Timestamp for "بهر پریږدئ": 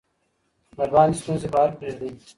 1.53-2.09